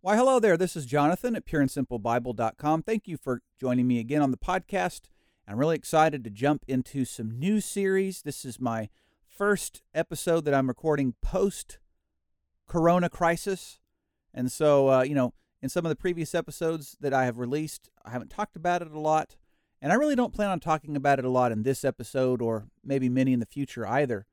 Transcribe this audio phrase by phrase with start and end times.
[0.00, 0.56] Why, hello there.
[0.56, 2.82] This is Jonathan at pureandsimplebible.com.
[2.84, 5.10] Thank you for joining me again on the podcast.
[5.46, 8.22] I'm really excited to jump into some new series.
[8.22, 8.88] This is my
[9.28, 11.80] first episode that I'm recording post
[12.66, 13.78] Corona crisis.
[14.32, 17.90] And so, uh, you know, in some of the previous episodes that I have released,
[18.06, 19.36] I haven't talked about it a lot.
[19.82, 22.68] And I really don't plan on talking about it a lot in this episode or
[22.82, 24.26] maybe many in the future either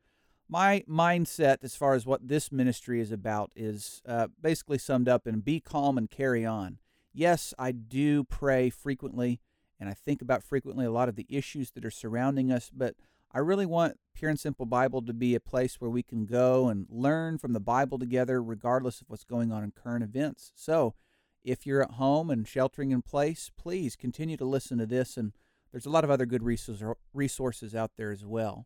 [0.49, 5.27] my mindset as far as what this ministry is about is uh, basically summed up
[5.27, 6.79] in be calm and carry on.
[7.13, 9.39] Yes, I do pray frequently,
[9.79, 12.95] and I think about frequently a lot of the issues that are surrounding us, but
[13.31, 16.67] I really want Pure and Simple Bible to be a place where we can go
[16.67, 20.51] and learn from the Bible together, regardless of what's going on in current events.
[20.55, 20.95] So,
[21.43, 25.33] if you're at home and sheltering in place, please continue to listen to this, and
[25.71, 28.65] there's a lot of other good resources out there as well.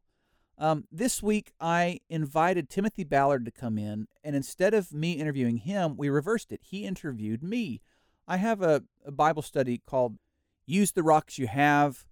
[0.57, 5.57] Um, this week, I invited Timothy Ballard to come in, and instead of me interviewing
[5.57, 6.61] him, we reversed it.
[6.63, 7.81] He interviewed me.
[8.27, 10.17] I have a, a Bible study called
[10.65, 12.05] Use the Rocks You Have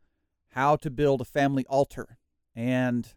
[0.50, 2.18] How to Build a Family Altar.
[2.56, 3.14] And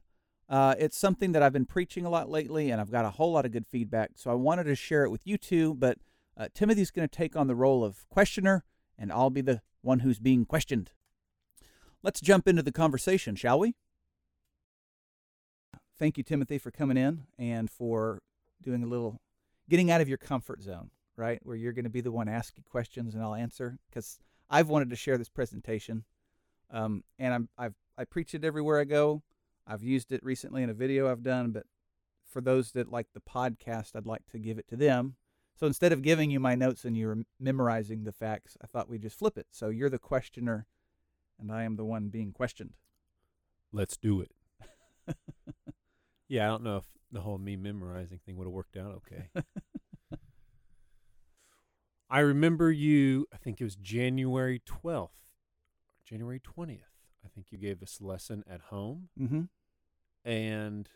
[0.49, 3.33] uh, it's something that I've been preaching a lot lately, and I've got a whole
[3.33, 4.13] lot of good feedback.
[4.15, 5.75] So I wanted to share it with you too.
[5.75, 5.99] But
[6.37, 8.65] uh, Timothy's going to take on the role of questioner,
[8.99, 10.93] and I'll be the one who's being questioned.
[12.03, 13.75] Let's jump into the conversation, shall we?
[15.99, 18.23] thank you, Timothy, for coming in and for
[18.63, 19.21] doing a little
[19.69, 21.41] getting out of your comfort zone, right?
[21.43, 24.19] Where you're going to be the one asking questions and I'll answer because
[24.51, 26.05] I've wanted to share this presentation.
[26.71, 29.23] Um, and I'm, I've, I preach it everywhere I go.
[29.67, 31.65] I've used it recently in a video I've done, but
[32.29, 35.17] for those that like the podcast, I'd like to give it to them.
[35.57, 39.03] So instead of giving you my notes and you're memorizing the facts, I thought we'd
[39.03, 39.47] just flip it.
[39.51, 40.67] So you're the questioner
[41.39, 42.75] and I am the one being questioned.
[43.73, 44.33] Let's do it.
[46.29, 49.29] Yeah, I don't know if the whole me memorizing thing would have worked out okay.
[52.11, 55.11] I remember you, I think it was January 12th,
[56.05, 56.81] January 20th.
[57.25, 59.09] I think you gave this lesson at home.
[59.21, 59.43] Mm-hmm.
[60.29, 60.89] And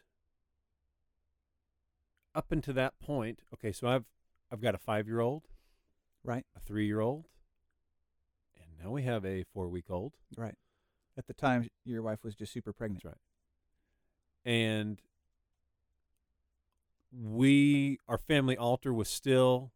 [2.34, 4.04] up until that point, okay, so I've
[4.50, 5.44] I've got a 5-year-old,
[6.24, 6.44] right?
[6.56, 7.26] A 3-year-old,
[8.56, 10.14] and now we have a 4-week-old.
[10.36, 10.54] Right.
[11.16, 13.02] At the time your wife was just super pregnant.
[13.02, 13.16] That's
[14.46, 14.52] right.
[14.52, 15.00] And
[17.12, 19.72] we our family altar was still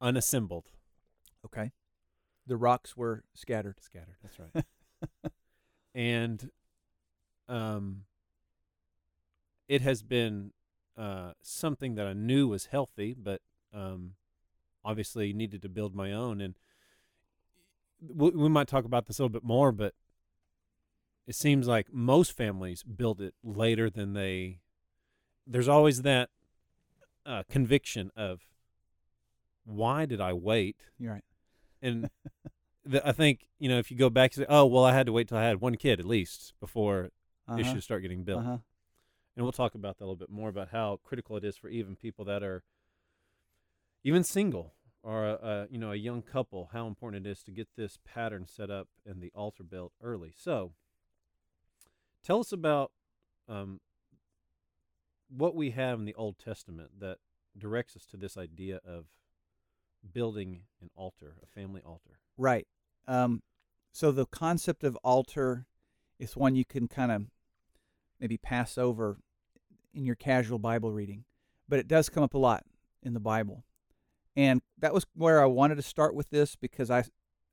[0.00, 0.66] unassembled.
[1.44, 1.72] Okay.
[2.46, 3.80] The rocks were scattered.
[3.80, 4.16] Scattered.
[4.22, 4.64] That's right.
[5.94, 6.50] and
[7.48, 8.02] um
[9.68, 10.52] it has been
[10.96, 13.40] uh something that I knew was healthy, but
[13.72, 14.12] um
[14.84, 16.54] obviously needed to build my own and
[18.02, 19.94] we, we might talk about this a little bit more, but
[21.26, 24.58] it seems like most families build it later than they
[25.46, 26.30] there's always that
[27.26, 28.40] uh, conviction of
[29.64, 30.76] why did I wait?
[30.98, 31.24] You're right.
[31.80, 32.10] And
[32.84, 35.06] the, I think you know if you go back and say, oh well, I had
[35.06, 37.10] to wait till I had one kid at least before
[37.48, 37.60] uh-huh.
[37.60, 38.42] issues start getting built.
[38.42, 38.58] Uh-huh.
[39.34, 41.68] And we'll talk about that a little bit more about how critical it is for
[41.68, 42.62] even people that are
[44.04, 47.50] even single or a, a, you know a young couple how important it is to
[47.50, 50.72] get this pattern set up and the altar built early so
[52.22, 52.92] tell us about
[53.48, 53.80] um,
[55.28, 57.18] what we have in the Old Testament that
[57.56, 59.06] directs us to this idea of
[60.12, 62.18] building an altar, a family altar.
[62.36, 62.66] Right.
[63.06, 63.42] Um,
[63.92, 65.66] so the concept of altar
[66.18, 67.22] is one you can kind of
[68.20, 69.18] maybe pass over
[69.94, 71.24] in your casual Bible reading,
[71.68, 72.64] but it does come up a lot
[73.02, 73.64] in the Bible.
[74.36, 77.04] And that was where I wanted to start with this because I,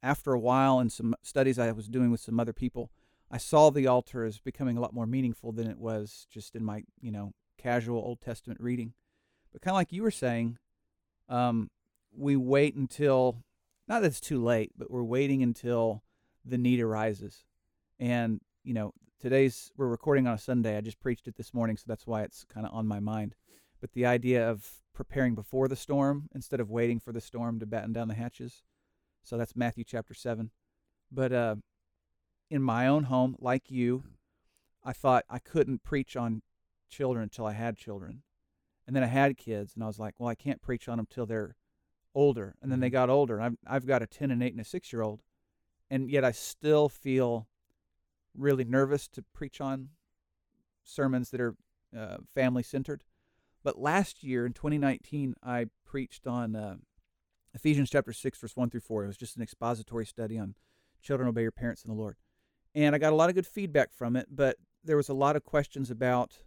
[0.01, 2.91] after a while, in some studies I was doing with some other people,
[3.29, 6.63] I saw the altar as becoming a lot more meaningful than it was just in
[6.63, 8.94] my, you know, casual Old Testament reading.
[9.51, 10.57] But kind of like you were saying,
[11.28, 11.69] um,
[12.16, 13.44] we wait until,
[13.88, 16.03] not that it's too late, but we're waiting until
[16.45, 17.44] the need arises.
[18.00, 20.77] And, you know, today's, we're recording on a Sunday.
[20.77, 23.36] I just preached it this morning, so that's why it's kind of on my mind.
[23.81, 24.68] But the idea of
[25.00, 28.63] preparing before the storm instead of waiting for the storm to batten down the hatches.
[29.24, 30.51] So that's Matthew chapter 7.
[31.10, 31.56] But uh,
[32.51, 34.04] in my own home, like you,
[34.84, 36.42] I thought I couldn't preach on
[36.90, 38.24] children until I had children.
[38.86, 41.07] And then I had kids, and I was like, well, I can't preach on them
[41.10, 41.56] till they're
[42.13, 42.56] older.
[42.62, 42.95] And then they mm-hmm.
[42.95, 43.40] got older.
[43.40, 45.22] I've, I've got a 10 and 8 and a 6 year old.
[45.90, 47.48] And yet I still feel
[48.38, 49.92] really nervous to preach on
[50.84, 51.56] sermons that are
[51.98, 53.06] uh, family centered.
[53.63, 56.77] But last year in 2019, I preached on uh,
[57.53, 59.03] Ephesians chapter 6, verse 1 through 4.
[59.03, 60.56] It was just an expository study on
[61.01, 62.15] children obey your parents in the Lord.
[62.75, 64.27] and I got a lot of good feedback from it.
[64.29, 66.44] But there was a lot of questions about,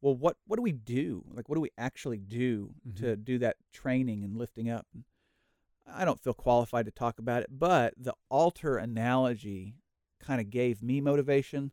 [0.00, 1.24] well, what what do we do?
[1.32, 2.96] Like, what do we actually do Mhm.
[2.96, 4.86] to do that training and lifting up?
[5.86, 9.76] I don't feel qualified to talk about it, but the altar analogy
[10.18, 11.70] kind of gave me motivation.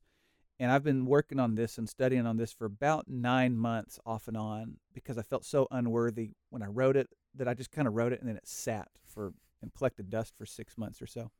[0.63, 4.29] And I've been working on this and studying on this for about nine months off
[4.29, 7.85] and on because I felt so unworthy when I wrote it that I just kind
[7.85, 11.05] of wrote it and then it sat for and collected dust for six months or
[11.05, 11.31] so.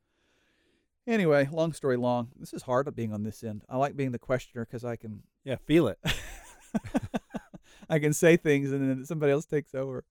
[1.06, 3.62] Anyway, long story long, this is hard being on this end.
[3.66, 5.98] I like being the questioner because I can Yeah, feel it.
[7.88, 10.04] I can say things and then somebody else takes over.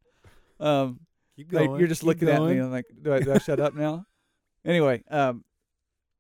[0.60, 1.02] Um,
[1.36, 1.80] Keep like, going.
[1.80, 2.60] you're just looking at me going.
[2.62, 4.08] and like, do I, do I shut up now?
[4.66, 5.44] Anyway, um,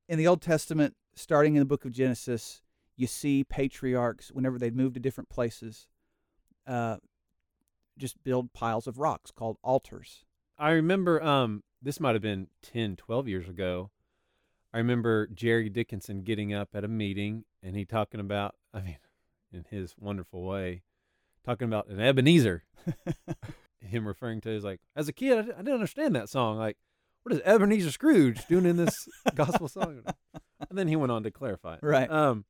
[0.09, 2.61] in the Old Testament, starting in the book of Genesis,
[2.95, 5.87] you see patriarchs whenever they move to different places,
[6.67, 6.97] uh,
[7.97, 10.25] just build piles of rocks called altars.
[10.57, 13.91] I remember um this might have been 10, 12 years ago.
[14.73, 18.97] I remember Jerry Dickinson getting up at a meeting and he talking about, I mean,
[19.53, 20.83] in his wonderful way,
[21.45, 22.63] talking about an Ebenezer.
[23.81, 26.57] Him referring to as like, as a kid, I, I didn't understand that song.
[26.57, 26.77] Like,
[27.23, 30.01] what is Ebenezer Scrooge doing in this gospel song?
[30.69, 31.79] And then he went on to clarify it.
[31.83, 32.09] Right.
[32.09, 32.45] Um.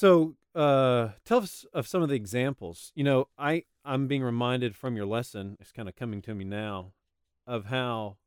[0.00, 2.92] So, uh, tell us of some of the examples.
[2.94, 5.56] You know, I I'm being reminded from your lesson.
[5.58, 6.92] It's kind of coming to me now,
[7.46, 8.18] of how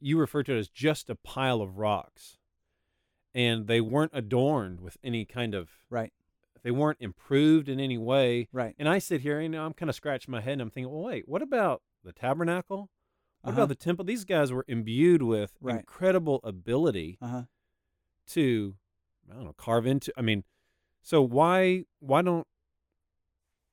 [0.00, 2.38] you refer to it as just a pile of rocks,
[3.36, 6.12] and they weren't adorned with any kind of Right.
[6.64, 8.48] they weren't improved in any way.
[8.52, 8.74] Right.
[8.80, 11.04] And I sit here, and I'm kind of scratching my head and I'm thinking, well,
[11.04, 12.90] wait, what about the tabernacle?
[13.42, 13.60] What Uh-huh.
[13.62, 14.04] about the temple?
[14.04, 15.78] These guys were imbued with Right.
[15.78, 17.42] incredible ability Uh huh.
[18.30, 18.74] to,
[19.30, 20.12] I don't know, carve into.
[20.16, 20.44] I mean,
[21.02, 22.46] so why why don't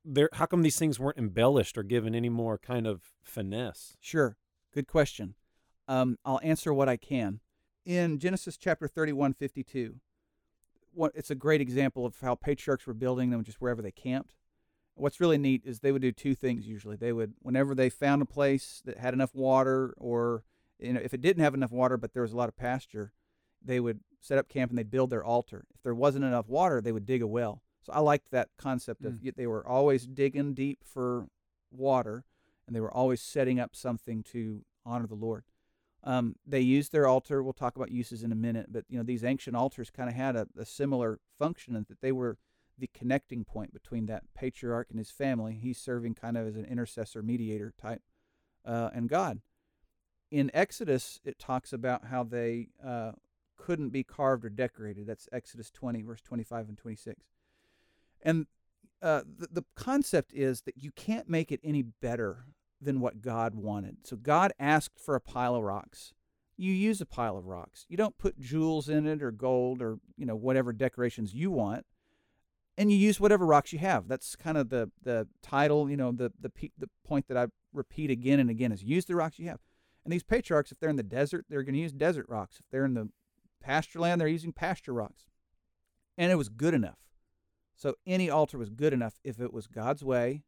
[0.03, 0.29] there?
[0.33, 3.95] How come these things weren't embellished or given any more kind of finesse?
[3.99, 4.37] Sure.
[4.73, 5.35] Good question.
[5.87, 7.39] Um, I'll answer what I can.
[7.85, 9.95] In Genesis chapter 31, 52,
[10.93, 14.35] what, it's a great example of how patriarchs were building them just wherever they camped.
[14.95, 16.95] What's really neat is they would do two things usually.
[16.95, 20.43] They would, whenever they found a place that had enough water, or
[20.79, 23.11] you know, if it didn't have enough water but there was a lot of pasture,
[23.63, 25.65] they would set up camp and they'd build their altar.
[25.75, 27.61] If there wasn't enough water, they would dig a well.
[27.83, 31.27] So I liked that concept of they were always digging deep for
[31.69, 32.23] water,
[32.65, 35.43] and they were always setting up something to honor the Lord.
[36.03, 37.43] Um, they used their altar.
[37.43, 40.15] We'll talk about uses in a minute, but you know these ancient altars kind of
[40.15, 42.37] had a, a similar function in that they were
[42.77, 45.57] the connecting point between that patriarch and his family.
[45.61, 48.01] He's serving kind of as an intercessor, mediator type,
[48.65, 49.41] uh, and God.
[50.31, 53.11] In Exodus, it talks about how they uh,
[53.63, 55.07] couldn't be carved or decorated.
[55.07, 57.23] That's Exodus 20, verse 25 and 26.
[58.21, 58.45] And
[59.01, 62.45] uh, the, the concept is that you can't make it any better
[62.81, 63.97] than what God wanted.
[64.03, 66.13] So God asked for a pile of rocks.
[66.57, 67.85] You use a pile of rocks.
[67.87, 71.85] You don't put jewels in it or gold or you know whatever decorations you want,
[72.77, 74.07] and you use whatever rocks you have.
[74.07, 75.89] That's kind of the the title.
[75.89, 79.15] You know the the the point that I repeat again and again is use the
[79.15, 79.59] rocks you have.
[80.03, 82.57] And these patriarchs, if they're in the desert, they're going to use desert rocks.
[82.59, 83.09] If they're in the
[83.63, 85.29] pasture land, they're using pasture rocks.
[86.17, 86.99] And it was good enough.
[87.75, 90.43] So any altar was good enough if it was God's way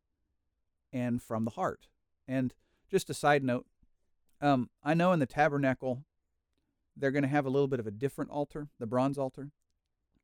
[0.93, 1.87] and from the heart.
[2.27, 2.53] And
[2.89, 3.65] just a side note,
[4.41, 6.03] um, I know in the tabernacle
[6.95, 9.49] they're going to have a little bit of a different altar, the bronze altar.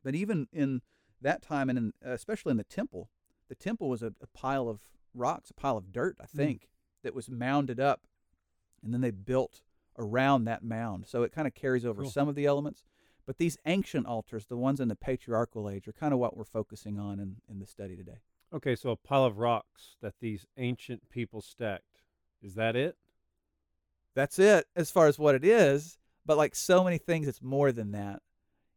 [0.04, 0.82] But even in
[1.22, 3.10] that time, and in, especially in the temple,
[3.50, 4.80] the temple was a, a pile of
[5.14, 6.70] rocks, a pile of dirt, I think,
[7.04, 8.02] that was mounded up,
[8.84, 9.62] and then they built
[9.98, 11.06] around that mound.
[11.08, 12.12] So it kind of carries over Cool.
[12.12, 12.84] some of the elements.
[13.26, 16.44] But these ancient altars, the ones in the patriarchal age, are kind of what we're
[16.44, 18.20] focusing on in, in the study today.
[18.54, 22.02] Okay, so a pile of rocks that these ancient people stacked.
[22.42, 22.98] Is that it?
[24.16, 25.98] That's it as far as what it is.
[26.26, 28.22] But like so many things, it's more than that.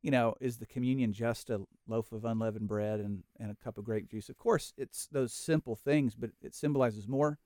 [0.02, 3.78] You know, is the communion just a loaf of unleavened bread and, and a cup
[3.78, 4.28] of grape juice?
[4.28, 7.38] Of course, it's those simple things, but it symbolizes more.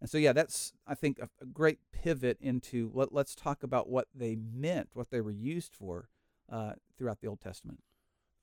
[0.00, 3.88] And so, yeah, that's, I think, a, a great pivot into let, let's talk about
[3.88, 6.08] what they meant, what they were used for
[6.50, 7.80] uh, throughout the Old Testament.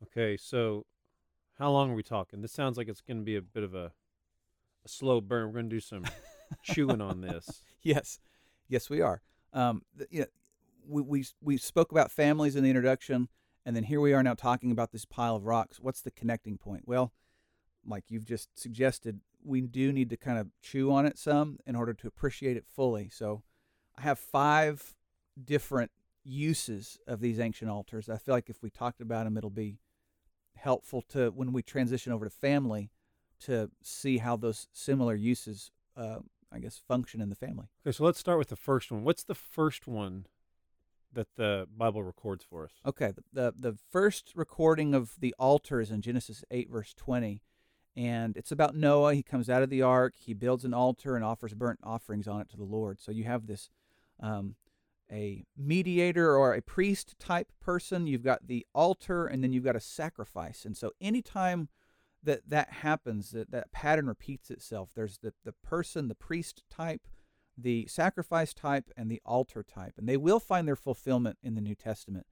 [0.03, 0.85] Okay, so
[1.57, 2.41] how long are we talking?
[2.41, 3.93] This sounds like it's going to be a bit of a,
[4.85, 5.47] a slow burn.
[5.47, 6.05] We're going to do some
[6.63, 7.62] chewing on this.
[7.81, 8.19] Yes,
[8.67, 9.21] yes, we are.
[9.53, 10.27] Um, th- you know,
[10.88, 13.29] we, we we spoke about families in the introduction,
[13.65, 15.79] and then here we are now talking about this pile of rocks.
[15.79, 16.83] What's the connecting point?
[16.85, 17.13] Well,
[17.86, 21.75] like you've just suggested, we do need to kind of chew on it some in
[21.75, 23.10] order to appreciate it fully.
[23.10, 23.44] So,
[23.98, 24.96] I have five
[25.42, 25.92] different
[26.24, 28.10] uses of these ancient altars.
[28.10, 29.80] I feel like if we talked about them, it'll be
[30.56, 32.92] helpful to when we transition over to family
[33.42, 36.20] to see how those similar uses, uh,
[36.51, 37.68] I guess, function in the family.
[37.86, 39.04] Okay, so let's start with the first one.
[39.04, 40.25] What's the first one
[41.15, 42.72] that the Bible records for us.
[42.86, 47.42] Okay, the, the the first recording of the altar is in Genesis eight verse twenty,
[47.96, 49.14] and it's about Noah.
[49.14, 52.42] He comes out of the ark, he builds an altar and offers burnt offerings on
[52.42, 53.00] it to the Lord.
[53.00, 53.70] So you have this,
[54.20, 54.56] um,
[55.12, 58.08] a mediator or a priest type person.
[58.08, 60.66] You've got the altar, and then you've got a sacrifice.
[60.66, 61.70] And so anytime
[62.25, 64.90] that that happens, that that pattern repeats itself.
[64.94, 67.08] There's the the person, the priest type,
[67.58, 71.62] the sacrifice type, and the altar type, and they will find their fulfillment in the
[71.62, 72.25] New Testament.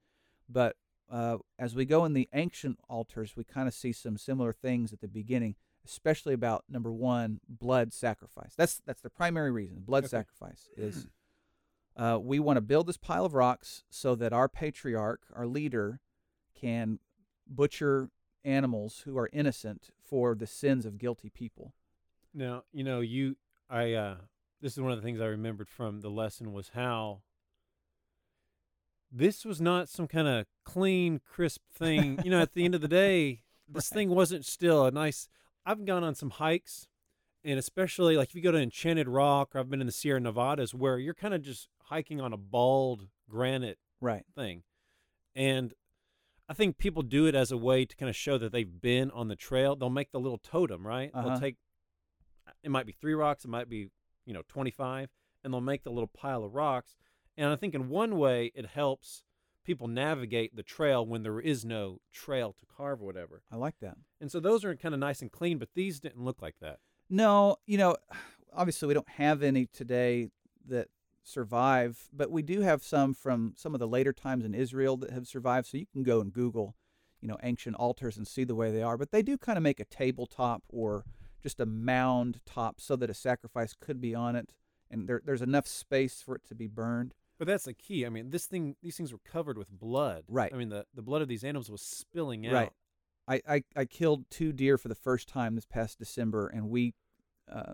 [0.48, 0.76] But
[1.10, 4.92] uh, as we go in the ancient altars, we kind of see some similar things
[4.92, 8.54] at the beginning, especially about number one, blood sacrifice.
[8.56, 9.80] That's that's the primary reason.
[9.80, 10.10] Blood Okay.
[10.10, 11.06] sacrifice is
[11.96, 16.00] uh, we want to build this pile of rocks so that our patriarch, our leader,
[16.58, 16.98] can
[17.46, 18.10] butcher
[18.44, 21.72] animals who are innocent for the sins of guilty people.
[22.32, 23.36] Now, you know, you
[23.70, 24.16] I uh
[24.60, 27.20] this is one of the things I remembered from the lesson was how
[29.16, 32.18] this was not some kind of clean, crisp thing.
[32.24, 35.28] you know, at the end of the day, this thing wasn't still a nice
[35.64, 36.88] I've gone on some hikes
[37.42, 40.20] and especially like if you go to Enchanted Rock or I've been in the Sierra
[40.20, 44.24] Nevadas where you're kind of just hiking on a bald granite Right.
[44.34, 44.64] thing.
[45.34, 45.72] And
[46.48, 49.10] I think people do it as a way to kind of show that they've been
[49.12, 49.76] on the trail.
[49.76, 51.10] They'll make the little totem, right?
[51.14, 51.28] Uh-huh.
[51.28, 51.56] They'll take
[52.62, 53.88] it might be 3 rocks, it might be,
[54.26, 55.08] you know, 25,
[55.42, 56.96] and they'll make the little pile of rocks.
[57.36, 59.22] And I think in one way it helps
[59.64, 63.42] people navigate the trail when there is no trail to carve or whatever.
[63.50, 63.96] I like that.
[64.20, 66.78] And so those are kind of nice and clean, but these didn't look like that.
[67.08, 67.96] No, you know,
[68.52, 70.28] obviously we don't have any today
[70.68, 70.88] that
[71.22, 75.10] survive, but we do have some from some of the later times in Israel that
[75.10, 75.66] have survived.
[75.66, 76.76] So you can go and Google,
[77.20, 78.98] you know, ancient altars and see the way they are.
[78.98, 81.04] But they do kind of make a tabletop or
[81.42, 84.50] just a mound top so that a sacrifice could be on it,
[84.90, 87.14] and there, there's enough space for it to be burned.
[87.38, 88.06] But that's the key.
[88.06, 90.24] I mean, this thing these things were covered with blood.
[90.28, 90.52] Right.
[90.52, 92.52] I mean, the the blood of these animals was spilling out.
[92.52, 92.72] Right.
[93.26, 96.94] I, I, I killed two deer for the first time this past December, and we
[97.50, 97.72] uh,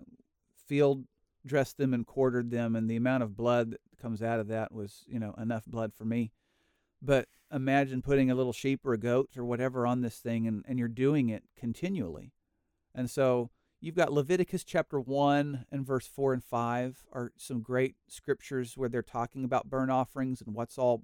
[0.65, 1.05] field
[1.45, 4.71] dressed them and quartered them, and the amount of blood that comes out of that
[4.71, 6.31] was, you know, enough blood for me.
[7.01, 10.63] But imagine putting a little sheep or a goat or whatever on this thing, and,
[10.67, 12.31] and you're doing it continually.
[12.95, 13.49] And so
[13.81, 18.87] you've got Leviticus chapter 1 and verse 4 and 5 are some great scriptures where
[18.87, 21.03] they're talking about burnt offerings and what's all,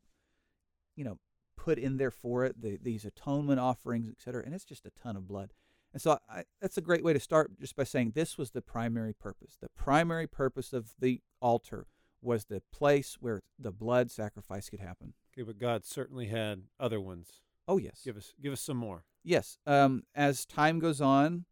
[0.96, 1.18] you know,
[1.58, 4.44] put in there for it, the, these atonement offerings, etc.
[4.46, 5.52] And it's just a ton of blood.
[5.92, 8.62] And so I, that's a great way to start just by saying this was the
[8.62, 9.58] primary purpose.
[9.60, 11.88] The primary purpose of the altar
[12.22, 15.14] was the place where the blood sacrifice could happen.
[15.34, 17.42] Okay, but God certainly had other ones.
[17.68, 18.02] Oh, yes.
[18.04, 19.06] Give us give us some more.
[19.24, 19.58] Yes.
[19.66, 21.46] Um, as time goes on,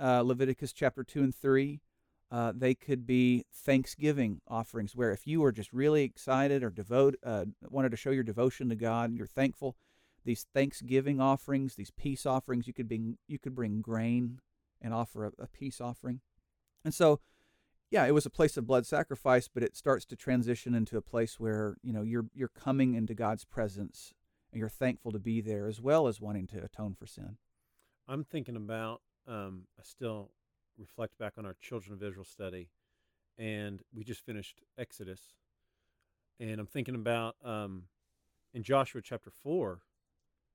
[0.00, 1.80] uh, Leviticus chapter 2 and 3,
[2.30, 7.16] uh, they could be thanksgiving offerings where if you were just really excited or devote,
[7.24, 9.76] uh, wanted to show your devotion to God, and you're thankful.
[10.24, 14.40] These thanksgiving offerings, these peace offerings, you could bring you could bring grain
[14.80, 16.20] and offer a, a peace offering.
[16.84, 17.20] And so,
[17.90, 21.02] yeah, it was a place of blood sacrifice, but it starts to transition into a
[21.02, 24.14] place where you know you're you're coming into God's presence
[24.52, 27.38] and you're thankful to be there as well as wanting to atone for sin.
[28.06, 29.00] I'm thinking about
[29.30, 30.30] um, I still
[30.76, 32.68] reflect back on our children of Israel study,
[33.38, 35.20] and we just finished Exodus,
[36.38, 37.84] and I'm thinking about um,
[38.52, 39.82] in Joshua chapter four,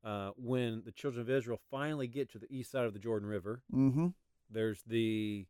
[0.04, 3.30] uh, when the children of Israel finally get to the east side of the Jordan
[3.30, 3.64] River.
[3.74, 4.08] Mm-hmm.
[4.52, 5.46] There's the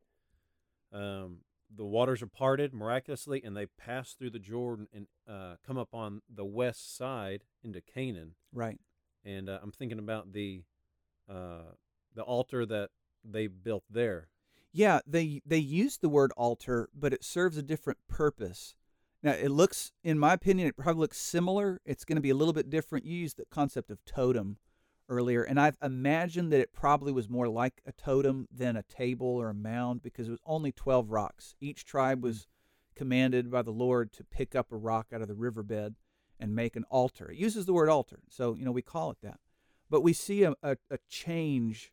[0.94, 1.40] um,
[1.76, 5.94] the waters are parted miraculously, and they pass through the Jordan and uh, come up
[5.94, 8.36] on the west side into Canaan.
[8.54, 8.80] Right.
[9.26, 10.64] And uh, I'm thinking about the
[11.30, 11.74] uh,
[12.14, 12.92] the altar that
[13.30, 14.30] they built there.
[14.72, 18.76] Yeah, they they use the word altar, but it serves a different purpose.
[19.24, 21.82] Now, it looks, in my opinion, it probably looks similar.
[21.84, 23.06] It's going to be a little bit different.
[23.06, 24.58] You used the concept of totem
[25.10, 29.28] earlier, and I've imagined that it probably was more like a totem than a table
[29.28, 31.56] or a mound because it was only 12 rocks.
[31.60, 32.26] Each tribe hmm.
[32.26, 32.48] was
[32.96, 35.96] commanded by the Lord to pick up a rock out of the riverbed
[36.40, 37.32] and make an altar.
[37.32, 39.40] It uses the word altar, so, you know, we call it that.
[39.90, 41.92] But we see a, a, a change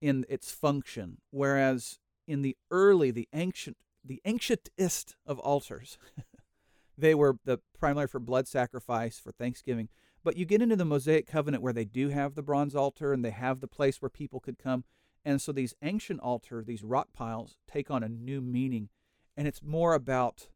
[0.00, 5.98] in its function, whereas in the early, the ancient, the ancientest of altars,
[6.98, 9.88] they were the primarily for blood sacrifice for Thanksgiving.
[10.22, 13.24] But you get into the Mosaic covenant where they do have the bronze altar and
[13.24, 14.84] they have the place where people could come,
[15.24, 18.88] and so these ancient altars, these rock piles, take on a new meaning,
[19.36, 20.48] and it's more about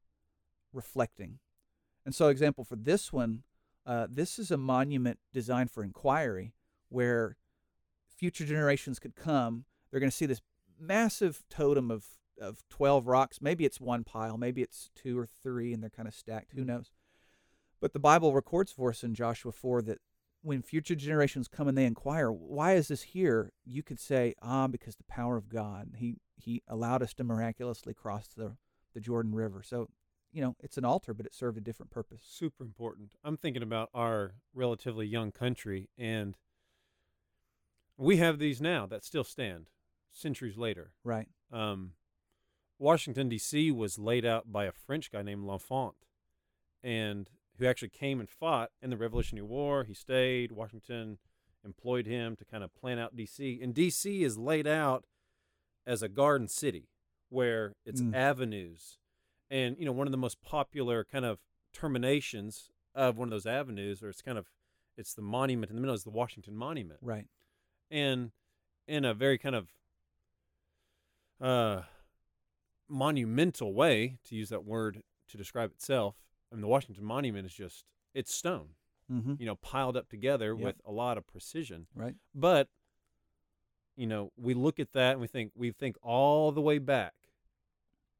[0.73, 1.38] reflecting.
[2.04, 3.42] And so, example for this one,
[3.87, 6.52] uh, this is a monument designed for inquiry,
[6.90, 7.37] where
[8.18, 9.64] future generations could come.
[9.90, 10.42] They're going to see this
[10.78, 12.04] massive totem of
[12.40, 13.40] of 12 rocks.
[13.40, 16.52] Maybe it's one pile, maybe it's two or three, and they're kind of stacked.
[16.52, 16.92] Who knows?
[17.80, 19.98] But the Bible records for us in Joshua 4 that
[20.42, 23.52] when future generations come and they inquire, why is this here?
[23.64, 25.94] You could say, ah, because the power of God.
[25.96, 28.56] He he allowed us to miraculously cross the,
[28.94, 29.62] the Jordan River.
[29.64, 29.88] So,
[30.32, 32.22] you know, it's an altar, but it served a different purpose.
[32.25, 33.10] Super important.
[33.25, 36.37] I'm thinking about our relatively young country, and
[37.99, 39.69] we have these now that still stand
[40.12, 40.93] centuries later.
[41.05, 41.28] Right.
[41.52, 41.93] Um,
[42.78, 43.71] Washington D.C.
[43.73, 45.95] was laid out by a French guy named L'Enfant,
[46.83, 47.28] and
[47.59, 49.85] who actually came and fought in the Revolutionary War.
[49.85, 50.52] He stayed.
[50.52, 51.19] Washington
[51.64, 53.59] employed him to kind of plan out D.C.
[53.61, 54.23] And D.C.
[54.23, 55.05] is laid out
[55.87, 56.88] as a garden city
[57.31, 58.14] where it's Mm.
[58.14, 58.99] avenues,
[59.50, 61.38] and you know one of the most popular kind of
[61.73, 64.47] terminations of one of those avenues, or it's kind of
[64.97, 67.26] it's the monument in the middle is the Washington Monument Right.
[67.90, 68.30] And
[68.87, 69.68] in a very kind of
[71.40, 71.83] uh,
[72.88, 76.16] monumental way, to use that word to describe itself.
[76.50, 78.71] I mean, the Washington Monument is just it's stone,
[79.12, 79.35] Mm-hmm.
[79.38, 80.64] you know, piled up together Yep.
[80.64, 81.87] with a lot of precision.
[81.95, 82.14] Right.
[82.35, 82.68] But
[83.97, 87.14] you know, we look at that and we think we think all the way back,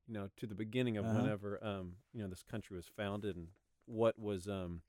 [0.07, 1.15] you know, to the beginning of Uh-huh.
[1.21, 3.49] whenever um, you know this country was founded and
[3.87, 4.83] what was um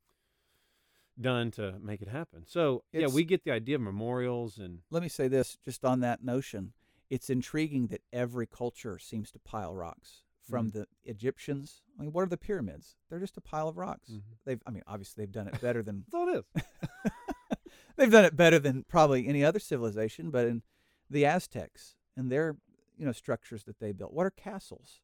[1.19, 2.43] done to make it happen.
[2.47, 5.99] So yeah, we get the idea of memorials and Let me say this just on
[6.01, 6.73] that notion.
[7.09, 10.23] It's intriguing that every culture seems to pile rocks.
[10.43, 10.73] From Mhm.
[10.73, 12.95] the Egyptians, I mean, what are the pyramids?
[13.07, 14.09] They're just a pile of rocks.
[14.09, 14.21] Mhm.
[14.45, 16.63] They've, I mean, obviously they've done it better than That's all it is.
[17.97, 20.31] they've done it better than probably any other civilization.
[20.31, 20.63] But in
[21.09, 22.57] the Aztecs and their,
[22.97, 25.01] you know, structures that they built, what are castles?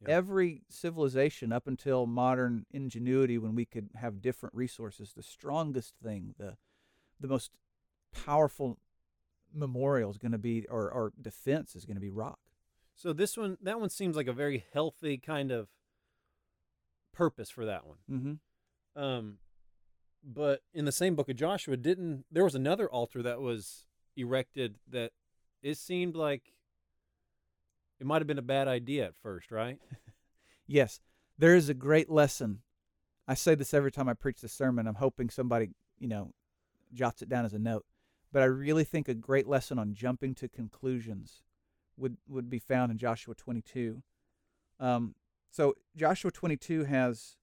[0.00, 0.16] Yeah.
[0.16, 6.34] Every civilization up until modern ingenuity, when we could have different resources, the strongest thing,
[6.38, 6.56] the
[7.20, 7.50] the most
[8.12, 8.78] powerful
[9.52, 12.38] memorial is going to be, or, or defense is going to be rock.
[12.96, 15.68] So this one, that one seems like a very healthy kind of
[17.12, 17.98] purpose for that one.
[18.10, 19.02] Mm-hmm.
[19.02, 19.38] Um,
[20.22, 23.86] but in the same book of Joshua, didn't there was another altar that was
[24.16, 25.12] erected that
[25.62, 26.52] it seemed like
[28.00, 29.78] it might have been a bad idea at first, right?
[30.66, 31.00] Yes,
[31.38, 32.60] there is a great lesson.
[33.28, 34.86] I say this every time I preach the sermon.
[34.86, 36.32] I'm hoping somebody, you know,
[36.92, 37.84] jots it down as a note.
[38.32, 41.42] But I really think a great lesson on jumping to conclusions
[41.96, 44.02] would, would be found in Joshua 22.
[44.80, 45.14] Um,
[45.50, 47.36] so Joshua 22 has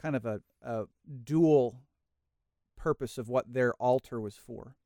[0.00, 0.84] kind of a, a
[1.24, 1.80] dual
[2.76, 4.76] purpose of what their altar was for.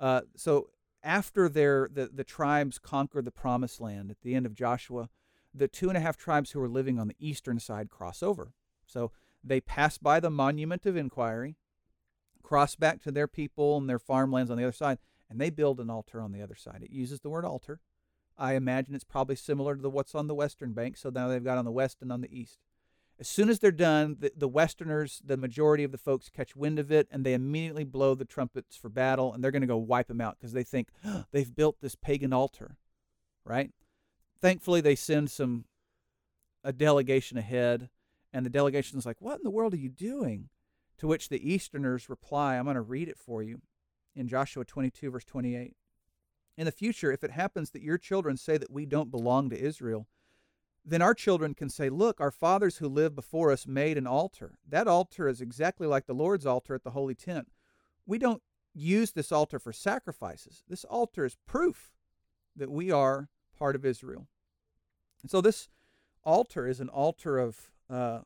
[0.00, 0.70] Uh, so
[1.02, 5.08] after their the, the tribes conquered the promised land at the end of Joshua,
[5.54, 8.52] the two and a half tribes who were living on the eastern side cross over.
[8.86, 11.56] So they pass by the monument of inquiry,
[12.42, 14.98] cross back to their people and their farmlands on the other side,
[15.30, 16.82] and they build an altar on the other side.
[16.82, 17.80] It uses the word altar.
[18.36, 20.96] I imagine it's probably similar to the, what's on the western bank.
[20.96, 22.58] So now they've got on the west and on the east.
[23.20, 26.78] As soon as they're done, the, the Westerners, the majority of the folks, catch wind
[26.78, 29.76] of it and they immediately blow the trumpets for battle and they're going to go
[29.76, 30.88] wipe them out because they think
[31.32, 32.76] they've built this pagan altar,
[33.44, 33.72] right?
[34.40, 35.64] Thankfully, they send some
[36.62, 37.88] a delegation ahead,
[38.32, 40.48] and the delegation is like, "What in the world are you doing?"
[40.98, 43.62] To which the Easterners reply, "I'm going to read it for you
[44.14, 45.76] in Joshua 22 verse 28.
[46.56, 49.58] In the future, if it happens that your children say that we don't belong to
[49.58, 50.08] Israel,
[50.88, 54.58] then our children can say, Look, our fathers who lived before us made an altar.
[54.66, 57.48] That altar is exactly like the Lord's altar at the holy tent.
[58.06, 58.42] We don't
[58.74, 60.62] use this altar for sacrifices.
[60.68, 61.92] This altar is proof
[62.56, 64.28] that we are part of Israel.
[65.22, 65.68] And so this
[66.24, 68.20] altar is an altar of uh,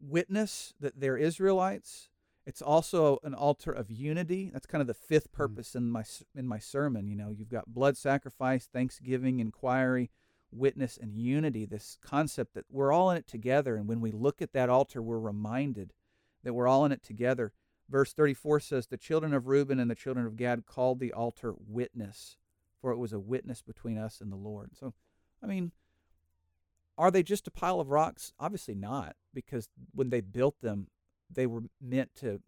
[0.00, 2.08] witness that they're Israelites.
[2.46, 4.50] It's also an altar of unity.
[4.52, 7.06] That's kind of the fifth purpose in my in my sermon.
[7.06, 10.10] You know, you've got blood sacrifice, thanksgiving, inquiry,
[10.52, 11.64] witness, and unity.
[11.64, 15.02] This concept that we're all in it together, and when we look at that altar,
[15.02, 15.92] we're reminded
[16.44, 17.52] that we're all in it together.
[17.88, 21.54] Verse 34 says, The children of Reuben and the children of Gad called the altar
[21.56, 22.36] witness,
[22.80, 24.70] for it was a witness between us and the Lord.
[24.78, 24.94] So,
[25.42, 25.72] I mean,
[26.96, 28.32] are they just a pile of rocks?
[28.38, 30.88] Obviously not, because when they built them,
[31.30, 32.40] they were meant to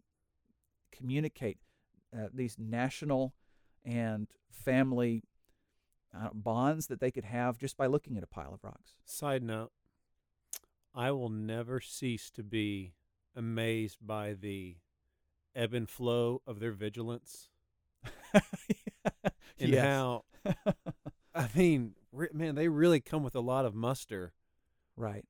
[0.91, 1.57] communicate
[2.15, 3.33] uh, these national
[3.83, 5.23] and family
[6.15, 8.95] uh, bonds that they could have just by looking at a pile of rocks.
[9.05, 9.71] Side note:
[10.93, 12.93] I will never cease to be
[13.35, 14.77] amazed by the
[15.55, 17.49] ebb and flow of their vigilance
[18.33, 18.43] and
[19.57, 19.85] Yes.
[19.85, 20.23] how
[21.35, 21.95] I mean,
[22.33, 24.33] man, they really come with a lot of muster.
[24.95, 25.25] right.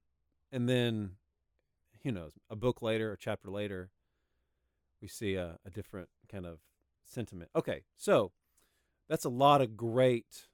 [0.52, 1.12] And then,
[2.04, 3.90] who knows, a book later, a chapter later,
[5.02, 6.60] we see a, a different kind of
[7.04, 7.50] sentiment.
[7.56, 8.32] Okay, so
[9.10, 10.48] that's a lot of great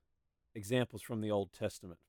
[0.56, 2.00] examples from the Old Testament.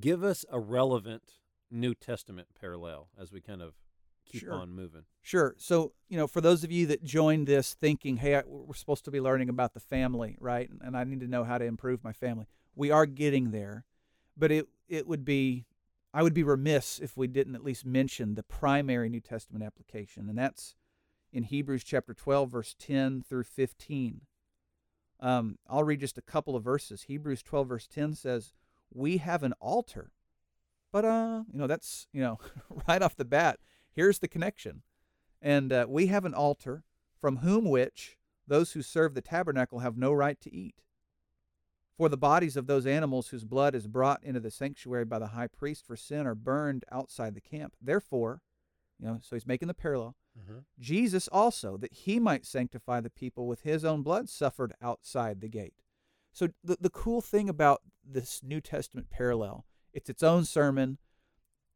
[0.00, 1.22] Give us a relevant
[1.70, 3.74] New Testament parallel as we kind of
[4.24, 4.54] keep Sure.
[4.54, 5.04] on moving.
[5.22, 5.54] Sure.
[5.58, 9.04] So, you know, for those of you that joined this thinking, hey, I, we're supposed
[9.04, 10.68] to be learning about the family, right?
[10.68, 12.46] And, and I need to know how to improve my family.
[12.74, 13.84] We are getting there,
[14.36, 15.66] but it it would be,
[16.14, 20.28] I would be remiss if we didn't at least mention the primary New Testament application,
[20.28, 20.76] and that's
[21.32, 24.20] in Hebrews chapter 12, verse 10 through 15.
[25.20, 27.02] Um, I'll read just a couple of verses.
[27.02, 28.52] Hebrews 12, verse 10 says,
[28.92, 30.12] We have an altar.
[30.92, 32.38] But, uh, you know, that's, you know,
[32.88, 33.58] right off the bat,
[33.92, 34.82] here's the connection.
[35.42, 36.84] And uh, we have an altar
[37.20, 40.82] from whom which those who serve the tabernacle have no right to eat.
[41.96, 45.28] For the bodies of those animals whose blood is brought into the sanctuary by the
[45.28, 47.74] high priest for sin are burned outside the camp.
[47.80, 48.42] Therefore,
[49.00, 50.14] you know, so he's making the parallel.
[50.38, 50.58] Mm-hmm.
[50.78, 55.48] Jesus also, that he might sanctify the people with his own blood, suffered outside the
[55.48, 55.74] gate.
[56.32, 60.98] So the, the cool thing about this New Testament parallel, it's its own sermon.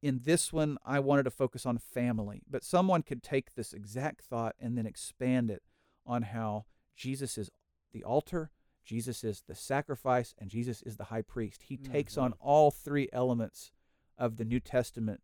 [0.03, 4.23] In this one, I wanted to focus on family, but someone could take this exact
[4.23, 5.63] thought and then expand it
[6.07, 7.51] on how Jesus is
[7.93, 8.51] the altar,
[8.85, 11.63] Jesus is the sacrifice, and Jesus is the high priest.
[11.63, 12.47] He takes on mm-hmm.
[12.47, 13.73] all three elements
[14.19, 15.21] of the New Testament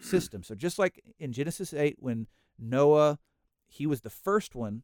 [0.00, 0.42] system.
[0.42, 2.26] So just like in Genesis 8 when
[2.58, 3.18] Noah
[3.68, 4.82] he was the first one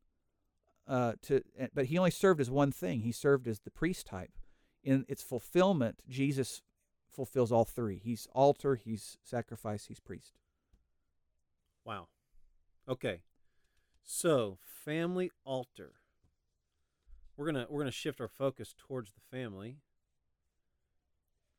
[0.87, 3.01] uh, to eh, but he only served as one thing.
[3.01, 4.33] He served as the priest type.
[4.83, 6.61] In its fulfillment, Jesus
[7.09, 8.01] fulfills all three.
[8.03, 10.33] He's altar, he's sacrifice, he's priest.
[11.85, 12.09] Wow.
[12.89, 13.23] Okay.
[14.03, 15.93] So, family altar.
[17.37, 19.79] We're going to we're going to shift our focus towards the family.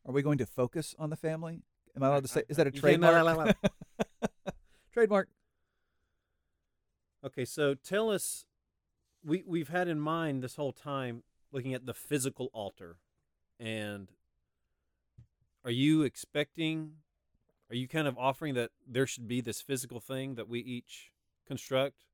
[0.05, 1.63] Are we going to focus on the family?
[1.95, 3.55] Am I allowed to say is that a trademark?
[4.93, 5.29] trademark.
[7.25, 8.45] Okay, so tell us
[9.23, 12.97] we we've had in mind this whole time looking at the physical altar
[13.59, 14.09] and
[15.63, 16.93] are you expecting
[17.69, 21.11] are you kind of offering that there should be this physical thing that we each
[21.47, 22.05] construct?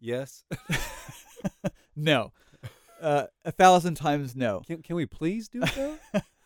[0.00, 0.44] Yes.
[1.96, 2.32] no.
[3.00, 4.62] Uh, a thousand times no.
[4.64, 5.98] Can can we please do so?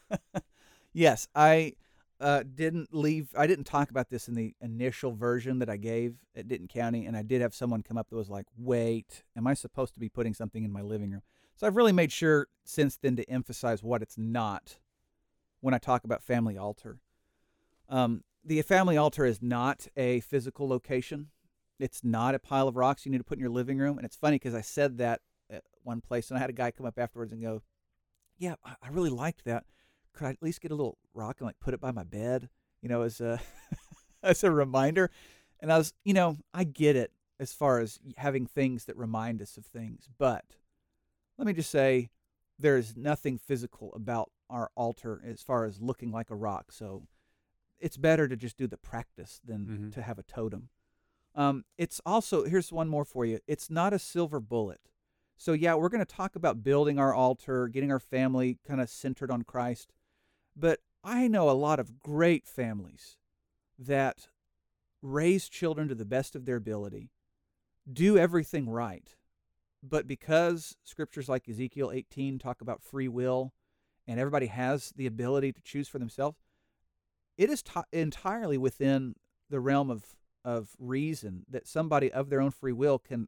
[0.94, 1.74] yes, I
[2.20, 3.29] uh, didn't leave.
[3.37, 7.05] I didn't talk about this in the initial version that I gave at Denton County,
[7.05, 10.00] and I did have someone come up that was like, "Wait, am I supposed to
[10.00, 11.22] be putting something in my living room?"
[11.57, 14.79] So I've really made sure since then to emphasize what it's not
[15.61, 17.00] when I talk about family altar.
[17.88, 21.29] Um, the family altar is not a physical location.
[21.79, 23.98] It's not a pile of rocks you need to put in your living room.
[23.98, 26.70] And it's funny because I said that at one place, and I had a guy
[26.70, 27.62] come up afterwards and go,
[28.38, 29.64] "Yeah, I I really liked that.
[30.16, 32.48] Could I at least get a little rock and like put it by my bed,
[32.83, 33.40] you know, as a
[34.22, 35.11] as a reminder?"
[35.61, 39.40] And I was, you know, I get it as far as having things that remind
[39.42, 40.44] us of things, but
[41.38, 42.09] let me just say,
[42.59, 46.72] there is nothing physical about our altar as far as looking like a rock.
[46.72, 47.02] So
[47.79, 49.92] it's better to just do the practice than Mhm.
[49.94, 50.70] to have a totem.
[51.35, 53.40] Um, it's also here's one more for you.
[53.46, 54.81] It's not a silver bullet.
[55.37, 58.88] So yeah, we're going to talk about building our altar, getting our family kind of
[58.88, 59.92] centered on Christ.
[60.56, 63.18] But I know a lot of great families
[63.78, 64.28] that
[65.02, 67.10] raise children to the best of their ability,
[67.90, 69.14] do everything right.
[69.82, 73.52] But because scriptures like Ezekiel 18 talk about free will
[74.08, 76.38] and everybody has the ability to choose for themselves,
[77.36, 79.14] it is t- entirely within
[79.50, 83.26] the realm of of reason that somebody of their own free will can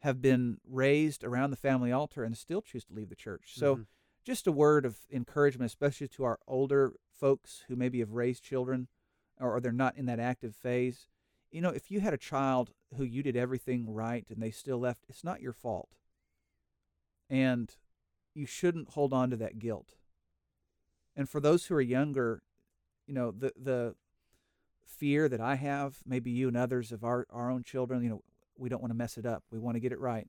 [0.00, 3.54] have been raised around the family altar and still choose to leave the church.
[3.54, 3.86] So, Mhm.
[4.28, 8.86] Just a word of encouragement, especially to our older folks who maybe have raised children
[9.40, 11.08] or, they're not in that active phase.
[11.50, 14.78] You know, if you had a child who you did everything right and they still
[14.78, 15.88] left, it's not your fault.
[17.30, 17.74] And
[18.34, 19.94] you shouldn't hold on to that guilt.
[21.16, 22.42] And for those who are younger,
[23.06, 23.94] you know, the the
[24.84, 28.22] fear that I have, maybe you and others of our, our own children, you know,
[28.58, 29.42] we don't want to mess it up.
[29.50, 30.28] We want to get it right.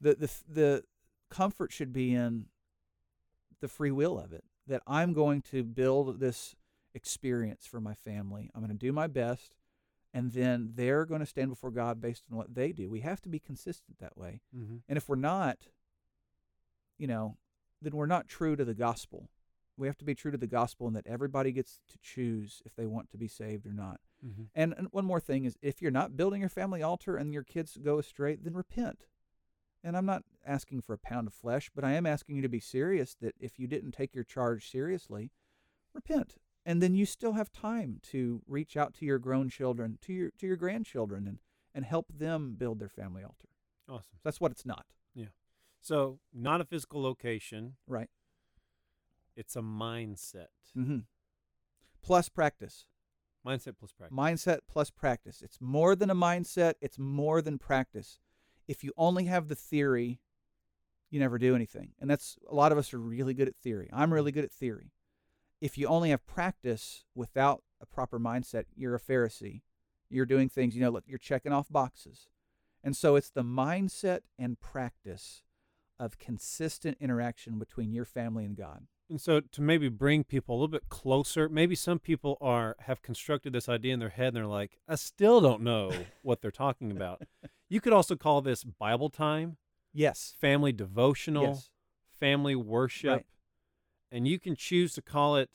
[0.00, 0.84] The the the
[1.30, 2.46] comfort should be in
[3.62, 4.44] the free will of it.
[4.66, 6.54] That I'm going to build this
[6.94, 8.50] experience for my family.
[8.54, 9.54] I'm going to do my best
[10.14, 12.90] and then they're going to stand before God based on what they do.
[12.90, 14.40] We have to be consistent that way.
[14.56, 14.76] Mm-hmm.
[14.88, 15.58] And if we're not,
[16.98, 17.36] you know,
[17.80, 19.30] then we're not true to the gospel.
[19.78, 22.76] We have to be true to the gospel and that everybody gets to choose if
[22.76, 24.00] they want to be saved or not.
[24.24, 24.42] Mm-hmm.
[24.54, 27.42] And, and one more thing is if you're not building your family altar and your
[27.42, 29.06] kids go astray, then repent.
[29.84, 32.48] And I'm not asking for a pound of flesh, but I am asking you to
[32.48, 35.30] be serious that if you didn't take your charge seriously,
[35.92, 36.36] repent.
[36.64, 40.30] And then you still have time to reach out to your grown children, to your
[40.38, 41.38] to your grandchildren and
[41.74, 43.48] and help them build their family altar.
[43.88, 44.18] Awesome.
[44.22, 45.26] That's what it's not, Yeah.
[45.80, 48.08] So, not a physical location, right?
[49.34, 50.48] it's a mindset.
[50.76, 50.98] Mm-hmm.
[52.02, 52.86] Plus practice.
[53.46, 54.16] Mindset plus practice.
[54.16, 55.42] Mindset plus practice.
[55.42, 58.18] It's more than a mindset, it's more than practice.
[58.72, 60.18] If you only have the theory,
[61.10, 61.90] you never do anything.
[62.00, 63.90] And that's a lot of us are really good at theory.
[63.92, 64.92] I'm really good at theory.
[65.60, 69.60] If you only have practice without a proper mindset, you're a Pharisee.
[70.08, 72.28] You're doing things, you know, look, you're checking off boxes.
[72.82, 75.42] And so it's the mindset and practice
[76.00, 78.86] of consistent interaction between your family and God.
[79.10, 83.02] And so to maybe bring people a little bit closer, maybe some people are have
[83.02, 86.50] constructed this idea in their head and they're like, I still don't know what they're
[86.50, 87.20] talking about.
[87.72, 89.56] You could also call this Bible time,
[89.94, 90.34] Yes.
[90.38, 91.70] family devotional, Yes.
[92.20, 93.10] family worship.
[93.10, 93.26] Right.
[94.10, 95.48] And you can choose to call it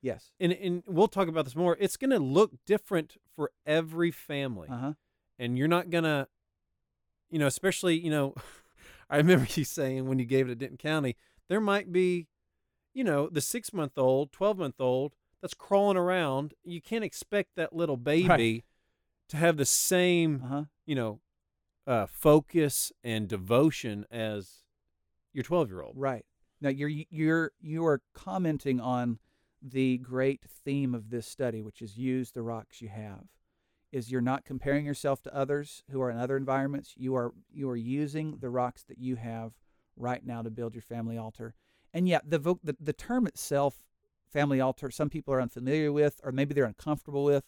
[0.00, 0.32] Yes.
[0.40, 1.76] and, and we'll talk about this more.
[1.78, 4.68] It's going to look different for every family.
[4.70, 4.92] Uh huh.
[5.38, 6.28] and you're not gonna
[7.30, 8.34] you know especially you know
[9.10, 11.14] i remember you saying when you gave it at denton county
[11.48, 12.26] there might be
[12.94, 17.50] you know the six month old 12 month old that's crawling around you can't expect
[17.56, 18.64] that little baby
[19.28, 20.64] to have the same Uh huh.
[20.86, 21.20] you know
[21.90, 24.62] uh, focus and devotion as
[25.32, 26.24] your 12 year old Right.
[26.60, 29.18] Now you're you're you are commenting on
[29.60, 33.24] the great theme of this study, which is use the rocks you have.
[33.90, 36.94] Is you're not comparing yourself to others who are in other environments.
[36.96, 39.54] You are you are using the rocks that you have
[39.96, 41.54] right now to build your family altar.
[41.92, 43.82] And yet the vo- the, the term itself,
[44.32, 47.44] family altar, some people are unfamiliar with, or maybe they're uncomfortable with.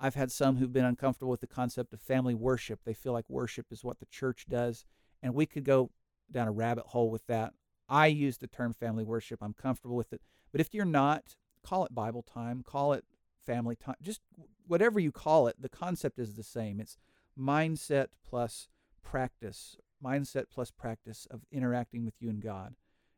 [0.00, 2.80] I've had some who've been uncomfortable with the concept of family worship.
[2.84, 4.84] They feel like worship is what the church does,
[5.22, 5.90] and we could go
[6.30, 7.54] down a rabbit hole with that.
[7.88, 9.40] I use the term family worship.
[9.42, 10.20] I'm comfortable with it.
[10.52, 13.04] But if you're not, call it Bible time, call it
[13.44, 14.20] family time, just
[14.66, 16.80] whatever you call it, the concept is the same.
[16.80, 16.96] It's
[17.38, 18.68] mindset plus
[19.02, 22.74] practice, mindset plus practice of interacting with you and God.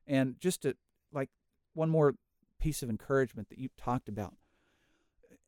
[0.06, 0.76] And just to
[1.12, 1.30] like
[1.74, 2.14] one more
[2.58, 4.34] piece of encouragement that you talked about.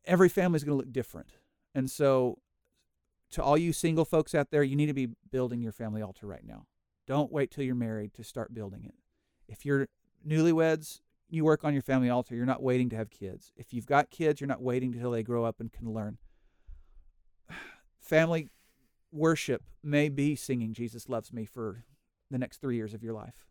[0.05, 1.33] Every family is going to look different.
[1.75, 2.39] And so
[3.31, 6.25] to all you single folks out there, you need to be building your family altar
[6.25, 6.65] right now.
[7.07, 8.95] Don't wait till you're married to start building it.
[9.47, 9.87] If you're
[10.27, 12.35] newlyweds, you work on your family altar.
[12.35, 13.51] You're not waiting to have kids.
[13.55, 16.17] If you've got kids, you're not waiting until they grow up and can learn.
[18.01, 18.49] Family
[19.11, 21.83] worship may be singing Jesus Loves Me for
[22.31, 23.45] the next three years of your life.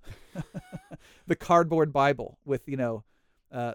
[1.26, 3.04] the cardboard Bible with, you know,
[3.50, 3.74] uh,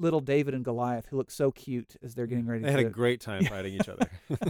[0.00, 2.76] little David and Goliath who look so cute as they're getting ready to go.
[2.76, 4.08] they had a great time fighting each other.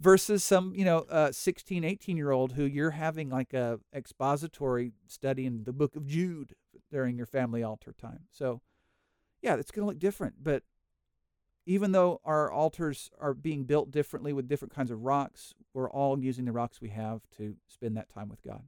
[0.00, 4.92] Versus some you know uh, 16 18 year old who you're having like a expository
[5.06, 6.54] study in the book of jude
[6.90, 8.20] during your family altar time.
[8.30, 8.62] So
[9.42, 10.62] yeah it's going to look different but
[11.66, 16.18] even though our altars are being built differently with different kinds of rocks we're all
[16.18, 18.62] using the rocks we have to spend that time with god.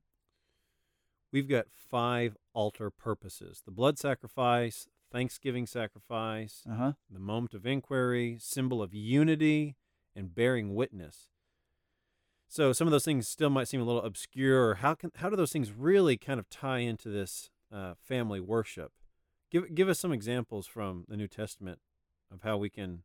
[1.33, 3.63] We've got five altar purposes.
[3.65, 9.77] The blood sacrifice thanksgiving sacrifice uh-huh the moment of inquiry, symbol of unity,
[10.17, 11.29] and bearing witness.
[12.49, 14.75] So some of those things still might seem a little obscure.
[14.77, 18.93] How can how do those things really kind of tie into this uh, family worship?
[19.51, 21.79] Give give us some examples from the New Testament
[22.31, 23.05] of how we can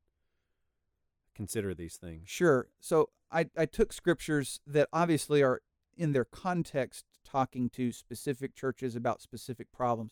[1.35, 2.27] consider these things.
[2.27, 2.67] Sure.
[2.79, 5.61] So I, I took scriptures that obviously are
[5.95, 10.11] in their context talking to specific churches about specific problems.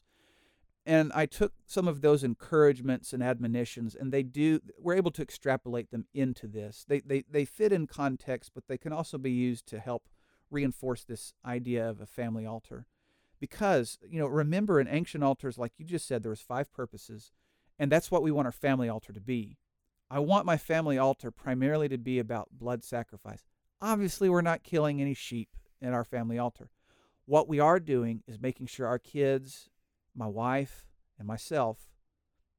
[0.85, 5.21] And I took some of those encouragements and admonitions and they do we're able to
[5.23, 6.85] extrapolate them into this.
[6.87, 10.07] They they, they fit in context, but they can also be used to help
[10.51, 12.85] reinforce this idea of a family altar.
[13.39, 17.31] Because, you know, remember in ancient altars, like you just said, there was five purposes,
[17.77, 19.57] and that's what we want our family altar to be.
[20.09, 23.43] I want my family altar primarily to be about blood sacrifice.
[23.81, 25.49] Obviously, we're not killing any sheep
[25.81, 26.69] in our family altar.
[27.25, 29.69] What we are doing is making sure our kids,
[30.15, 30.85] my wife,
[31.17, 31.89] and myself,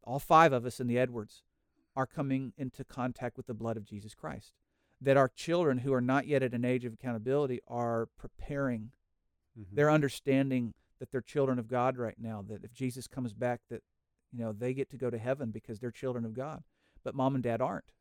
[0.02, 1.42] all five of us in the Edwards,
[1.94, 4.52] are coming into contact with the blood of Jesus Christ.
[5.00, 8.92] That our children who are not yet at an age of accountability are preparing.
[9.58, 9.66] Mhm.
[9.72, 13.82] They're understanding that they're children of God right now, that if Jesus comes back, that
[14.32, 16.64] you know they get to go to heaven because they're children of God
[17.06, 17.92] but mom and dad aren't.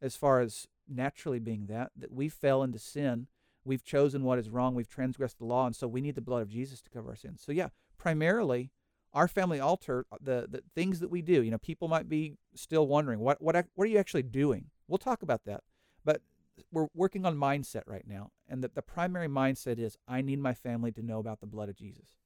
[0.00, 3.26] As far as naturally being that, that we fell into sin,
[3.66, 6.40] we've chosen what is wrong, we've transgressed the law, and so we need the blood
[6.40, 7.42] of Jesus to cover our sins.
[7.44, 7.68] So yeah,
[7.98, 8.70] primarily
[9.12, 11.42] our family altar, uh, the the things that we do.
[11.42, 14.66] You know, people might be still wondering what what what are you actually doing.
[14.86, 15.62] We'll talk about that,
[16.04, 16.22] but
[16.70, 20.54] we're working on mindset right now, and the, the primary mindset is I need my
[20.54, 22.16] family to know about the blood of Jesus.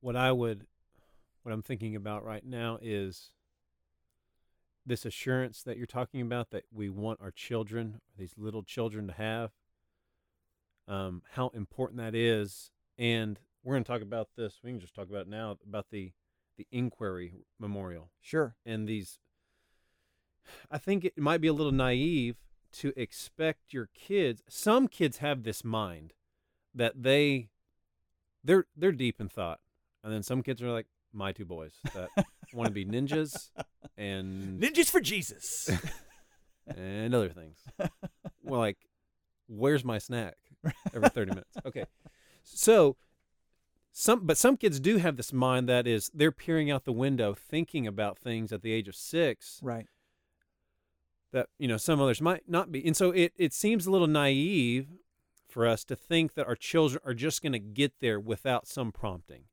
[0.00, 0.66] What I would,
[1.42, 3.32] what I'm thinking about right now is
[4.86, 9.12] this assurance that you're talking about that we want our children, these little children, to
[9.12, 9.50] have.
[10.86, 14.54] Um, how important that is, and we're going to talk about this.
[14.62, 16.12] We can just talk about it now about the
[16.56, 18.56] the Inquiry Memorial Sure.
[18.66, 19.18] and these.
[20.70, 22.36] I think it might be a little naive
[22.72, 24.42] to expect your kids.
[24.48, 26.14] Some kids have this mind
[26.74, 27.50] that they,
[28.42, 29.60] they're they're deep in thought,
[30.02, 32.08] and then some kids are like my two boys that
[32.52, 33.50] want to be ninjas
[33.96, 35.70] and Ninjas for Jesus.
[36.66, 37.58] and other things.
[38.42, 38.78] well, like,
[39.48, 40.34] where's my snack?
[40.94, 41.56] Every thirty minutes.
[41.64, 41.84] Okay,
[42.54, 42.96] so
[43.92, 47.34] some, but some kids do have this mind that is they're peering out the window,
[47.34, 49.86] thinking about things at the age of six right.
[51.32, 54.06] that you know some others might not be, and so it it seems a little
[54.06, 54.86] naive
[55.48, 58.92] for us to think that our children are just going to get there without some
[58.92, 59.44] prompting,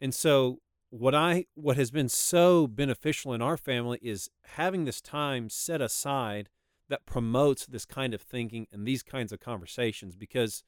[0.00, 5.00] and so what I what has been so beneficial in our family is having this
[5.00, 6.50] time set aside
[6.88, 10.62] that promotes this kind of thinking and these kinds of conversations because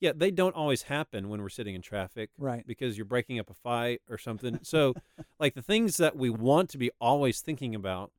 [0.00, 2.66] yeah they don't always happen when we're sitting in traffic Right.
[2.66, 4.94] because you're breaking up a fight or something so
[5.40, 8.12] like the things that we want to be always thinking about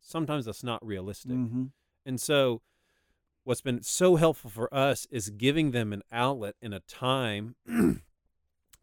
[0.00, 1.64] sometimes that's not realistic Mm-hmm.
[2.06, 2.60] and so
[3.44, 7.56] what's been so helpful for us is giving them an outlet and a time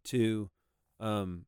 [0.04, 0.50] to
[1.00, 1.46] um,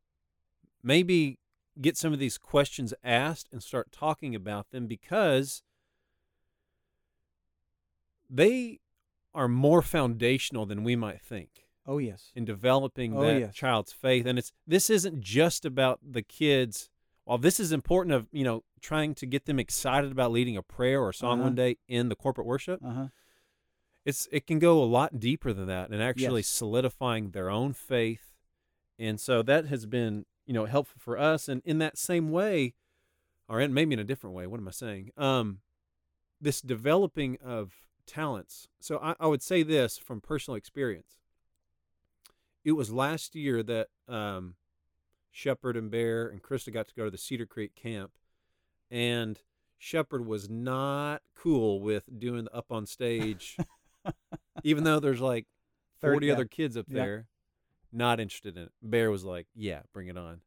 [0.82, 1.38] maybe
[1.80, 5.62] get some of these questions asked and start talking about them because
[8.30, 8.80] they
[9.34, 12.32] are more foundational than we might think Oh yes.
[12.36, 13.56] in developing Oh, that yes.
[13.56, 16.89] child's faith and it's this isn't just about the kids
[17.26, 20.62] while this is important of you know trying to get them excited about leading a
[20.63, 21.44] prayer or a song Uh-huh.
[21.48, 23.08] one day in the corporate worship Uh huh.
[24.06, 26.48] it's it can go a lot deeper than that and actually Yes.
[26.48, 28.34] solidifying their own faith
[29.00, 32.74] and so that has been you know helpful for us and in that same way
[33.48, 35.60] or in, maybe in a different way what am i saying um
[36.39, 37.74] this developing of
[38.12, 41.17] talents so i, I would say this from personal experience
[42.65, 44.56] it was last year that um
[45.34, 48.12] Shepard and Bear and Krista got to go to the Cedar Creek camp,
[48.91, 49.39] and
[49.78, 53.56] Shepard was not cool with doing the up on stage,
[54.65, 55.45] even though there's like
[56.02, 56.34] Third- 40 yeah.
[56.34, 56.95] other kids up Yeah.
[57.02, 57.28] there.
[57.93, 58.71] Not interested in it.
[58.82, 60.41] Bear was like, "Yeah, bring it on."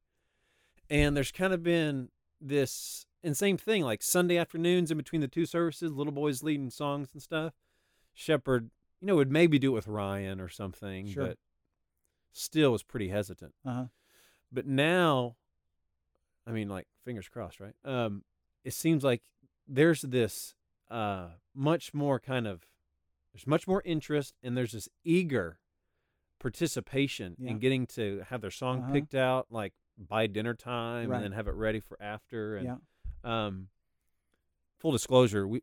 [0.91, 2.11] And there's kind of been
[2.43, 6.71] this, and same thing, like Sunday afternoons in between the two services, little boys leading
[6.71, 7.55] songs and stuff.
[8.13, 11.27] Shepard, you know, would maybe do it with Ryan or something, Sure.
[11.29, 11.39] but
[12.33, 13.55] still was pretty hesitant.
[13.65, 13.85] Uh huh.
[14.53, 15.37] But now,
[16.47, 17.75] I mean, like fingers crossed, right?
[17.85, 18.23] Um,
[18.63, 19.23] it seems like
[19.67, 20.55] there's this
[20.91, 22.67] uh, much more kind of
[23.33, 25.59] there's much more interest, and there's this eager
[26.39, 27.51] participation Yeah.
[27.53, 28.93] in getting to have their song Uh-huh.
[28.93, 31.17] picked out, like by dinner time, Right.
[31.17, 32.57] and then have it ready for after.
[32.57, 32.77] And Yeah.
[33.25, 33.69] Um,
[34.79, 35.63] full disclosure, we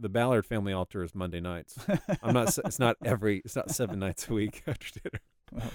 [0.00, 1.76] the Ballard family altar is Monday nights.
[2.22, 2.56] I'm not.
[2.64, 3.42] It's not every.
[3.44, 5.20] It's not seven nights a week after dinner.
[5.52, 5.70] Well,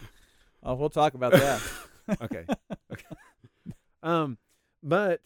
[0.64, 1.62] oh, we'll talk about that.
[2.22, 2.46] okay.
[2.92, 3.06] Okay.
[4.02, 4.38] Um,
[4.82, 5.22] but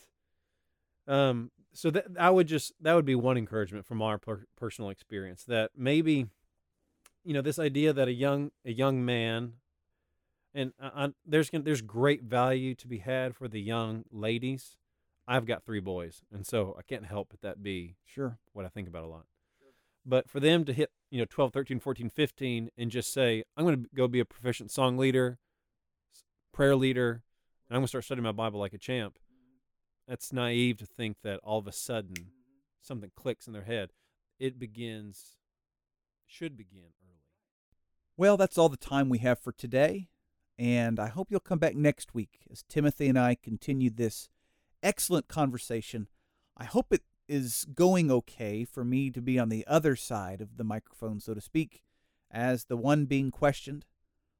[1.08, 4.90] um, so that I would just that would be one encouragement from our per- personal
[4.90, 6.28] experience that maybe,
[7.24, 9.54] you know, this idea that a young a young man,
[10.54, 14.76] and I, I, there's there's great value to be had for the young ladies.
[15.28, 18.40] I've got three boys, and so I can't help but that be sure.
[18.54, 19.26] what I think about a lot.
[20.06, 23.66] But for them to hit, you know, 12, 13, 14, 15 and just say, I'm
[23.66, 25.38] going to go be a proficient song leader,
[26.54, 27.24] prayer leader,
[27.68, 29.16] and I'm going to start studying my Bible like a champ.
[29.16, 30.10] Mm-hmm.
[30.10, 32.30] That's naive to think that all of a sudden mm-hmm.
[32.82, 33.90] something clicks in their head.
[34.40, 35.36] It begins,
[36.26, 37.20] should begin early.
[38.16, 40.08] Well, that's all the time we have for today.
[40.58, 44.30] And I hope you'll come back next week as Timothy and I continue this
[44.88, 46.08] excellent conversation.
[46.56, 50.58] I hope it is going okay for me to be on the other side of
[50.58, 51.84] the microphone, so to speak,
[52.32, 53.86] as the one being questioned.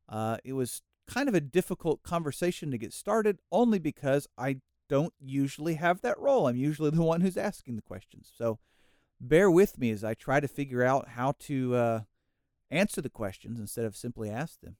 [0.08, 4.58] Uh, it was kind of a difficult conversation to get started, only because I
[4.88, 6.48] don't usually have that role.
[6.48, 8.32] I'm usually the one who's asking the questions.
[8.36, 8.60] So
[9.20, 11.76] bear with me as I try to figure out how to.
[11.76, 12.00] Uh,
[12.70, 14.78] answer the questions instead of simply ask them.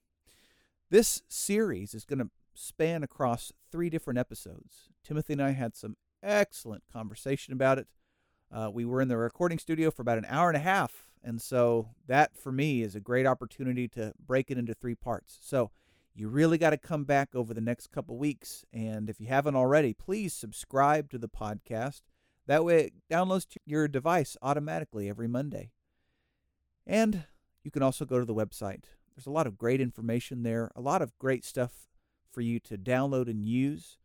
[0.90, 4.88] This series is going to span across three different episodes.
[5.04, 7.86] Timothy and I had some excellent conversation about it.
[8.52, 11.40] Uh, we were in the recording studio for about an hour and a half, and
[11.40, 15.38] so that for me is a great opportunity to break it into three parts.
[15.40, 15.70] So
[16.14, 19.56] you really got to come back over the next couple weeks, and if you haven't
[19.56, 22.00] already, please subscribe to the podcast.
[22.46, 25.70] That way, it downloads to your device automatically every Monday.
[26.86, 27.24] And
[27.62, 28.84] you can also go to the website.
[29.14, 31.87] There's a lot of great information there, a lot of great stuff
[32.38, 33.98] for you to download and use.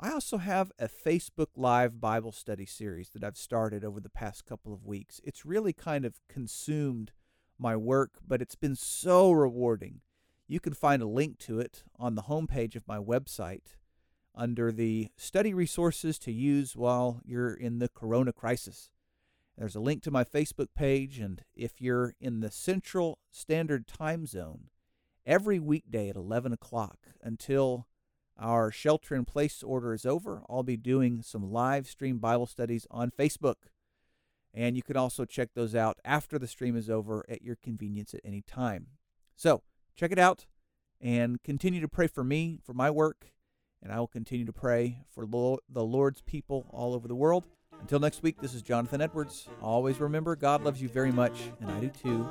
[0.00, 4.44] I also have a Facebook Live Bible study series that I've started over the past
[4.44, 5.20] couple of weeks.
[5.22, 7.12] It's really kind of consumed
[7.60, 10.00] my work, but it's been so rewarding.
[10.48, 13.76] You can find a link to it on the homepage of my website.
[14.36, 18.90] under the study resources to use while you're in the corona crisis.
[19.56, 24.26] There's a link to my Facebook page, and if you're in the Central Standard Time
[24.26, 24.68] Zone,
[25.26, 27.86] every weekday at 11 o'clock until
[28.38, 32.86] our shelter in place order is over, I'll be doing some live stream Bible studies
[32.90, 33.56] on Facebook.
[34.54, 38.14] And you can also check those out after the stream is over at your convenience
[38.14, 38.86] at any time.
[39.34, 39.62] So
[39.94, 40.46] check it out
[41.00, 43.32] and continue to pray for me, for my work,
[43.82, 45.26] and I will continue to pray for
[45.68, 47.48] the Lord's people all over the world.
[47.80, 49.48] Until next week, this is Jonathan Edwards.
[49.60, 52.26] Always remember, God loves you very much, and I do too.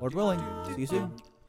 [0.00, 1.35] Lord willing, see you soon.